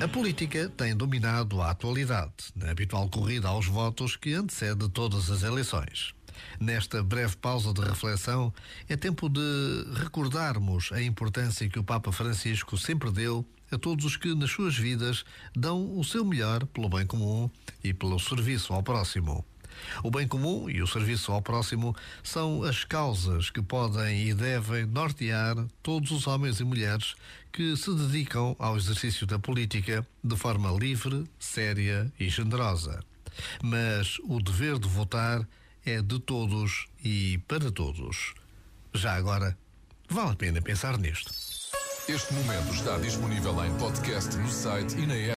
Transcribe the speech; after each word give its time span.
A 0.00 0.06
política 0.06 0.68
tem 0.76 0.94
dominado 0.94 1.60
a 1.60 1.72
atualidade, 1.72 2.32
na 2.54 2.70
habitual 2.70 3.08
corrida 3.08 3.48
aos 3.48 3.66
votos 3.66 4.14
que 4.14 4.32
antecede 4.32 4.88
todas 4.88 5.28
as 5.28 5.42
eleições. 5.42 6.14
Nesta 6.60 7.02
breve 7.02 7.34
pausa 7.36 7.74
de 7.74 7.80
reflexão, 7.80 8.54
é 8.88 8.96
tempo 8.96 9.28
de 9.28 9.40
recordarmos 9.94 10.92
a 10.92 11.02
importância 11.02 11.68
que 11.68 11.80
o 11.80 11.84
Papa 11.84 12.12
Francisco 12.12 12.78
sempre 12.78 13.10
deu 13.10 13.44
a 13.72 13.76
todos 13.76 14.04
os 14.04 14.16
que, 14.16 14.32
nas 14.36 14.52
suas 14.52 14.76
vidas, 14.76 15.24
dão 15.52 15.98
o 15.98 16.04
seu 16.04 16.24
melhor 16.24 16.64
pelo 16.66 16.88
bem 16.88 17.04
comum 17.04 17.50
e 17.82 17.92
pelo 17.92 18.20
serviço 18.20 18.72
ao 18.72 18.84
próximo. 18.84 19.44
O 20.02 20.10
bem 20.10 20.26
comum 20.26 20.68
e 20.68 20.82
o 20.82 20.86
serviço 20.86 21.32
ao 21.32 21.42
próximo 21.42 21.94
são 22.22 22.62
as 22.62 22.84
causas 22.84 23.50
que 23.50 23.62
podem 23.62 24.28
e 24.28 24.34
devem 24.34 24.86
nortear 24.86 25.56
todos 25.82 26.10
os 26.10 26.26
homens 26.26 26.60
e 26.60 26.64
mulheres 26.64 27.14
que 27.52 27.76
se 27.76 27.94
dedicam 27.94 28.54
ao 28.58 28.76
exercício 28.76 29.26
da 29.26 29.38
política 29.38 30.06
de 30.22 30.36
forma 30.36 30.70
livre, 30.70 31.24
séria 31.38 32.12
e 32.18 32.28
generosa. 32.28 33.00
Mas 33.62 34.18
o 34.24 34.40
dever 34.40 34.78
de 34.78 34.88
votar 34.88 35.46
é 35.84 36.02
de 36.02 36.18
todos 36.18 36.86
e 37.04 37.38
para 37.48 37.70
todos. 37.70 38.34
Já 38.94 39.14
agora, 39.14 39.56
vale 40.08 40.32
a 40.32 40.36
pena 40.36 40.60
pensar 40.60 40.98
nisto. 40.98 41.32
Este 42.08 42.32
momento 42.32 42.72
está 42.72 42.96
disponível 42.98 43.64
em 43.64 43.74
podcast 43.76 44.34
no 44.36 44.48
site 44.48 44.96
e 44.96 45.06
na 45.06 45.14
app. 45.14 45.26